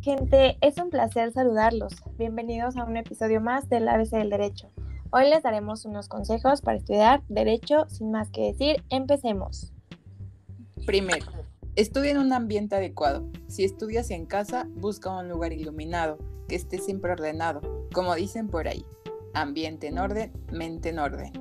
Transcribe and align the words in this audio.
Gente, 0.00 0.56
es 0.60 0.78
un 0.78 0.90
placer 0.90 1.32
saludarlos. 1.32 1.92
Bienvenidos 2.16 2.76
a 2.76 2.84
un 2.84 2.96
episodio 2.96 3.40
más 3.40 3.68
del 3.68 3.88
ABC 3.88 4.10
del 4.10 4.30
Derecho. 4.30 4.70
Hoy 5.10 5.28
les 5.28 5.42
daremos 5.42 5.84
unos 5.84 6.08
consejos 6.08 6.60
para 6.60 6.78
estudiar 6.78 7.22
Derecho. 7.28 7.88
Sin 7.88 8.12
más 8.12 8.30
que 8.30 8.52
decir, 8.52 8.84
empecemos. 8.90 9.72
Primero, 10.86 11.26
estudia 11.74 12.12
en 12.12 12.18
un 12.18 12.32
ambiente 12.32 12.76
adecuado. 12.76 13.28
Si 13.48 13.64
estudias 13.64 14.10
en 14.10 14.26
casa, 14.26 14.68
busca 14.76 15.10
un 15.10 15.28
lugar 15.28 15.52
iluminado, 15.52 16.18
que 16.48 16.54
esté 16.54 16.78
siempre 16.78 17.12
ordenado, 17.12 17.60
como 17.92 18.14
dicen 18.14 18.48
por 18.48 18.68
ahí. 18.68 18.84
Ambiente 19.34 19.88
en 19.88 19.98
orden, 19.98 20.32
mente 20.52 20.90
en 20.90 21.00
orden. 21.00 21.32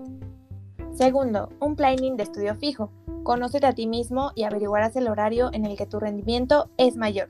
Segundo, 0.96 1.50
un 1.60 1.76
planning 1.76 2.18
de 2.18 2.24
estudio 2.24 2.56
fijo. 2.56 2.92
Conócete 3.22 3.68
a 3.68 3.76
ti 3.76 3.86
mismo 3.86 4.32
y 4.34 4.44
averiguarás 4.44 4.96
el 4.96 5.10
horario 5.10 5.52
en 5.54 5.64
el 5.66 5.78
que 5.78 5.86
tu 5.86 6.00
rendimiento 6.00 6.72
es 6.78 6.96
mayor. 6.96 7.28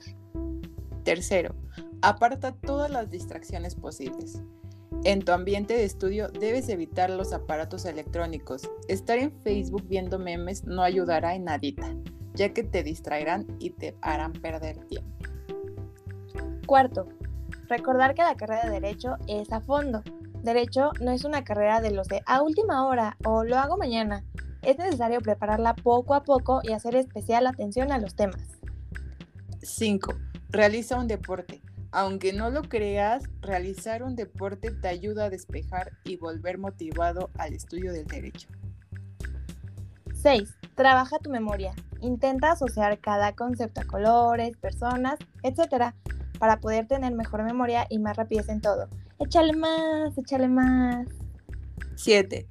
Tercero, 1.08 1.56
aparta 2.02 2.52
todas 2.52 2.92
las 2.92 3.10
distracciones 3.10 3.76
posibles. 3.76 4.42
En 5.06 5.22
tu 5.22 5.32
ambiente 5.32 5.74
de 5.74 5.86
estudio 5.86 6.28
debes 6.28 6.68
evitar 6.68 7.10
los 7.10 7.32
aparatos 7.32 7.86
electrónicos. 7.86 8.70
Estar 8.90 9.18
en 9.18 9.32
Facebook 9.42 9.88
viendo 9.88 10.20
memes 10.20 10.66
no 10.66 10.82
ayudará 10.84 11.34
en 11.34 11.46
nadita, 11.46 11.96
ya 12.34 12.54
que 12.54 12.64
te 12.64 12.84
distraerán 12.84 13.48
y 13.58 13.70
te 13.70 13.96
harán 14.02 14.34
perder 14.34 14.86
tiempo. 14.88 15.10
Cuarto, 16.66 17.08
recordar 17.70 18.14
que 18.14 18.24
la 18.24 18.36
carrera 18.36 18.66
de 18.66 18.72
Derecho 18.72 19.16
es 19.28 19.50
a 19.54 19.62
fondo. 19.62 20.04
Derecho 20.44 20.92
no 21.00 21.12
es 21.12 21.24
una 21.24 21.46
carrera 21.46 21.80
de 21.80 21.92
los 21.92 22.10
de 22.10 22.22
a 22.26 22.42
última 22.42 22.86
hora 22.86 23.16
o 23.24 23.46
lo 23.46 23.56
hago 23.56 23.78
mañana. 23.78 24.26
Es 24.62 24.78
necesario 24.78 25.22
prepararla 25.22 25.74
poco 25.74 26.16
a 26.16 26.26
poco 26.26 26.60
y 26.64 26.74
hacer 26.74 26.98
especial 26.98 27.48
atención 27.48 27.94
a 27.94 27.98
los 27.98 28.14
temas. 28.14 28.60
5. 29.62 30.14
Realiza 30.58 30.98
un 30.98 31.08
deporte. 31.08 31.62
Aunque 31.92 32.34
no 32.34 32.50
lo 32.50 32.64
creas, 32.64 33.26
realizar 33.42 34.02
un 34.02 34.16
deporte 34.16 34.72
te 34.72 34.88
ayuda 34.88 35.26
a 35.26 35.30
despejar 35.30 35.92
y 36.04 36.18
volver 36.18 36.58
motivado 36.58 37.30
al 37.38 37.54
estudio 37.54 37.94
del 37.94 38.08
derecho. 38.08 38.50
6. 40.20 40.50
Trabaja 40.74 41.20
tu 41.20 41.30
memoria. 41.30 41.74
Intenta 42.02 42.54
asociar 42.54 43.00
cada 43.02 43.36
concepto 43.36 43.82
a 43.82 43.84
colores, 43.84 44.58
personas, 44.58 45.20
etc. 45.44 45.94
para 46.40 46.60
poder 46.60 46.88
tener 46.88 47.14
mejor 47.14 47.44
memoria 47.44 47.86
y 47.92 48.00
más 48.00 48.18
rapidez 48.18 48.50
en 48.50 48.60
todo. 48.60 48.90
Échale 49.20 49.54
más, 49.54 50.18
échale 50.18 50.48
más. 50.48 51.08
7. 51.98 52.48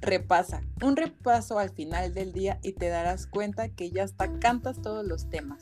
Repasa. 0.00 0.62
Un 0.82 0.96
repaso 0.96 1.58
al 1.58 1.68
final 1.68 2.14
del 2.14 2.32
día 2.32 2.58
y 2.62 2.72
te 2.72 2.88
darás 2.88 3.26
cuenta 3.26 3.68
que 3.68 3.90
ya 3.90 4.04
hasta 4.04 4.32
cantas 4.38 4.80
todos 4.80 5.06
los 5.06 5.28
temas. 5.28 5.60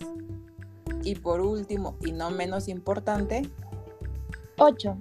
Y 1.06 1.14
por 1.14 1.40
último, 1.40 1.94
y 2.04 2.10
no 2.10 2.32
menos 2.32 2.66
importante, 2.66 3.48
8. 4.58 4.96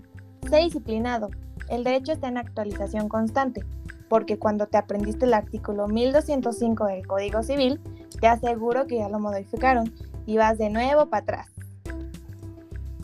Sé 0.47 0.57
disciplinado. 0.57 1.31
El 1.67 1.83
derecho 1.83 2.11
está 2.11 2.27
en 2.27 2.37
actualización 2.37 3.09
constante, 3.09 3.65
porque 4.07 4.37
cuando 4.37 4.67
te 4.67 4.77
aprendiste 4.77 5.25
el 5.25 5.33
artículo 5.33 5.87
1205 5.87 6.85
del 6.85 7.07
Código 7.07 7.41
Civil, 7.41 7.81
te 8.21 8.27
aseguro 8.27 8.85
que 8.85 8.97
ya 8.97 9.09
lo 9.09 9.19
modificaron 9.19 9.91
y 10.27 10.37
vas 10.37 10.59
de 10.59 10.69
nuevo 10.69 11.07
para 11.07 11.23
atrás. 11.23 11.47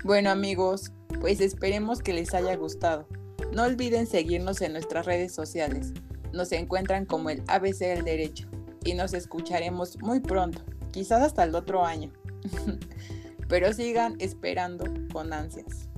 Bueno 0.04 0.30
amigos, 0.30 0.92
pues 1.22 1.42
esperemos 1.42 2.04
que 2.04 2.14
les 2.14 2.36
haya 2.36 2.56
gustado. 2.56 3.08
No 3.52 3.64
olviden 3.64 4.06
seguirnos 4.06 4.62
en 4.62 4.74
nuestras 4.74 5.08
redes 5.08 5.34
sociales. 5.34 5.92
Nos 6.34 6.52
encuentran 6.52 7.08
como 7.08 7.32
el 7.32 7.42
ABC 7.48 7.80
del 7.80 8.06
Derecho 8.06 8.48
y 8.84 8.94
nos 8.94 9.16
escucharemos 9.16 10.00
muy 10.04 10.20
pronto, 10.20 10.62
quizás 10.92 11.24
hasta 11.24 11.44
el 11.46 11.56
otro 11.56 11.84
año. 11.84 12.12
Pero 13.47 13.73
sigan 13.73 14.16
esperando 14.20 14.86
con 15.11 15.34
ansias. 15.34 15.89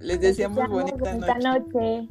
Les 0.00 0.20
deseamos, 0.20 0.68
bonita, 0.68 1.14
noche. 1.14 2.08